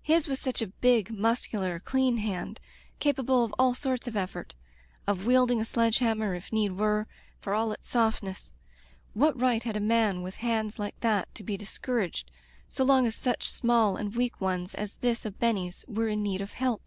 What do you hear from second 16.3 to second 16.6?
of